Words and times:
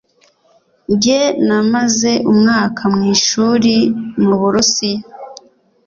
Njye 0.93 1.19
namaze 1.47 2.11
umwaka 2.31 2.81
mwishuri 2.93 3.75
muburusiya. 4.25 5.01